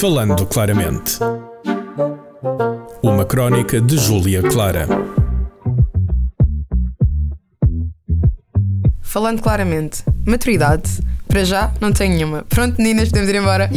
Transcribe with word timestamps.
Falando 0.00 0.46
claramente. 0.46 1.18
Uma 3.02 3.24
crónica 3.24 3.80
de 3.80 3.96
Júlia 3.98 4.40
Clara. 4.42 4.86
Falando 9.00 9.42
claramente, 9.42 10.04
maturidade 10.24 11.00
para 11.28 11.44
já, 11.44 11.70
não 11.80 11.92
tenho 11.92 12.14
nenhuma. 12.14 12.44
Pronto, 12.48 12.76
meninas, 12.78 13.10
podemos 13.10 13.28
ir 13.28 13.36
embora. 13.36 13.70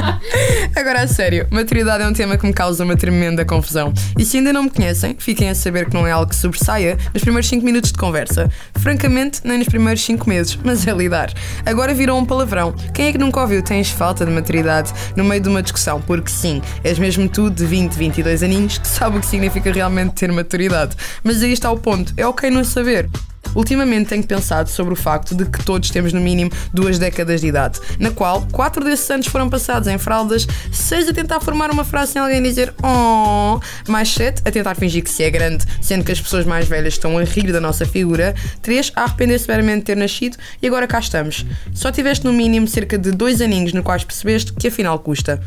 Agora, 0.74 1.02
a 1.02 1.06
sério, 1.06 1.46
maturidade 1.50 2.02
é 2.02 2.08
um 2.08 2.12
tema 2.12 2.36
que 2.38 2.46
me 2.46 2.52
causa 2.52 2.82
uma 2.82 2.96
tremenda 2.96 3.44
confusão. 3.44 3.92
E 4.18 4.24
se 4.24 4.38
ainda 4.38 4.52
não 4.52 4.64
me 4.64 4.70
conhecem, 4.70 5.14
fiquem 5.18 5.50
a 5.50 5.54
saber 5.54 5.86
que 5.88 5.94
não 5.94 6.06
é 6.06 6.10
algo 6.10 6.30
que 6.30 6.36
sobressaia 6.36 6.96
nos 7.12 7.22
primeiros 7.22 7.48
5 7.48 7.64
minutos 7.64 7.92
de 7.92 7.98
conversa. 7.98 8.50
Francamente, 8.76 9.42
nem 9.44 9.58
nos 9.58 9.68
primeiros 9.68 10.02
5 10.02 10.28
meses, 10.28 10.58
mas 10.64 10.86
é 10.86 10.92
lidar. 10.92 11.32
Agora 11.66 11.92
virou 11.92 12.18
um 12.18 12.24
palavrão. 12.24 12.74
Quem 12.94 13.08
é 13.08 13.12
que 13.12 13.18
nunca 13.18 13.40
ouviu 13.40 13.62
tens 13.62 13.90
falta 13.90 14.24
de 14.24 14.32
maturidade 14.32 14.92
no 15.14 15.22
meio 15.22 15.42
de 15.42 15.48
uma 15.48 15.62
discussão? 15.62 16.00
Porque 16.00 16.30
sim, 16.30 16.62
és 16.82 16.98
mesmo 16.98 17.28
tu 17.28 17.50
de 17.50 17.64
20, 17.66 17.92
22 17.92 18.42
aninhos 18.42 18.78
que 18.78 18.88
sabe 18.88 19.18
o 19.18 19.20
que 19.20 19.26
significa 19.26 19.70
realmente 19.70 20.14
ter 20.14 20.32
maturidade. 20.32 20.96
Mas 21.22 21.42
aí 21.42 21.52
está 21.52 21.70
o 21.70 21.78
ponto, 21.78 22.14
é 22.16 22.26
ok 22.26 22.50
não 22.50 22.64
saber. 22.64 23.08
Ultimamente 23.54 24.08
tenho 24.08 24.24
pensado 24.24 24.68
sobre 24.68 24.92
o 24.92 24.96
facto 24.96 25.34
de 25.34 25.44
que 25.44 25.64
todos 25.64 25.90
temos 25.90 26.12
no 26.12 26.20
mínimo 26.20 26.50
duas 26.72 26.98
décadas 26.98 27.40
de 27.40 27.48
idade, 27.48 27.80
na 27.98 28.10
qual 28.10 28.46
quatro 28.52 28.84
desses 28.84 29.10
anos 29.10 29.26
foram 29.26 29.48
passados 29.48 29.88
em 29.88 29.98
fraldas, 29.98 30.46
seis 30.72 31.08
a 31.08 31.12
tentar 31.12 31.40
formar 31.40 31.70
uma 31.70 31.84
frase 31.84 32.12
sem 32.12 32.22
alguém 32.22 32.42
dizer 32.42 32.72
oh, 32.82 33.60
mais 33.88 34.12
sete 34.12 34.42
a 34.44 34.50
tentar 34.50 34.74
fingir 34.74 35.02
que 35.02 35.10
se 35.10 35.22
é 35.22 35.30
grande, 35.30 35.64
sendo 35.80 36.04
que 36.04 36.12
as 36.12 36.20
pessoas 36.20 36.44
mais 36.44 36.66
velhas 36.68 36.94
estão 36.94 37.18
a 37.18 37.24
rir 37.24 37.52
da 37.52 37.60
nossa 37.60 37.84
figura, 37.86 38.34
três 38.62 38.92
a 38.94 39.04
arrepender-se 39.04 39.46
severamente 39.46 39.80
de 39.80 39.84
ter 39.84 39.96
nascido 39.96 40.36
e 40.60 40.66
agora 40.66 40.86
cá 40.86 40.98
estamos. 40.98 41.44
Só 41.74 41.90
tiveste 41.90 42.24
no 42.24 42.32
mínimo 42.32 42.68
cerca 42.68 42.96
de 42.98 43.10
dois 43.10 43.40
aninhos 43.40 43.72
no 43.72 43.82
quais 43.82 44.04
percebeste 44.04 44.52
que 44.52 44.68
afinal 44.68 44.98
custa. 44.98 45.40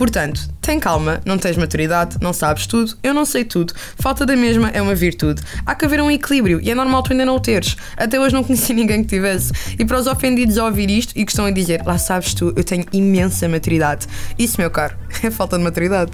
Portanto, 0.00 0.48
tem 0.62 0.80
calma, 0.80 1.20
não 1.26 1.36
tens 1.36 1.58
maturidade, 1.58 2.16
não 2.22 2.32
sabes 2.32 2.66
tudo, 2.66 2.96
eu 3.02 3.12
não 3.12 3.26
sei 3.26 3.44
tudo. 3.44 3.74
Falta 3.96 4.24
da 4.24 4.34
mesma 4.34 4.70
é 4.70 4.80
uma 4.80 4.94
virtude. 4.94 5.42
Há 5.66 5.74
que 5.74 5.84
haver 5.84 6.00
um 6.00 6.10
equilíbrio 6.10 6.58
e 6.62 6.70
é 6.70 6.74
normal 6.74 7.02
tu 7.02 7.12
ainda 7.12 7.26
não 7.26 7.36
o 7.36 7.38
teres. 7.38 7.76
Até 7.98 8.18
hoje 8.18 8.34
não 8.34 8.42
conheci 8.42 8.72
ninguém 8.72 9.02
que 9.02 9.10
tivesse. 9.10 9.52
E 9.78 9.84
para 9.84 9.98
os 9.98 10.06
ofendidos 10.06 10.56
a 10.56 10.64
ouvir 10.64 10.88
isto 10.90 11.12
e 11.14 11.22
que 11.22 11.30
estão 11.30 11.44
a 11.44 11.50
dizer, 11.50 11.82
lá 11.84 11.98
sabes 11.98 12.32
tu, 12.32 12.50
eu 12.56 12.64
tenho 12.64 12.86
imensa 12.94 13.46
maturidade. 13.46 14.06
Isso, 14.38 14.58
meu 14.58 14.70
caro, 14.70 14.96
é 15.22 15.30
falta 15.30 15.58
de 15.58 15.64
maturidade. 15.64 16.12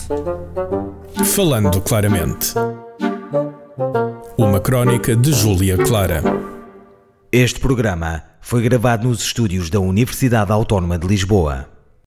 Falando 1.25 1.81
claramente. 1.81 2.55
Uma 4.37 4.59
crónica 4.59 5.15
de 5.15 5.33
Júlia 5.33 5.79
Clara. 5.79 6.25
Este 7.31 7.61
programa 7.61 8.25
foi 8.41 8.63
gravado 8.63 9.07
nos 9.07 9.21
estúdios 9.21 9.71
da 9.71 9.79
Universidade 9.79 10.51
Autónoma 10.51 10.99
de 10.99 11.07
Lisboa. 11.07 11.76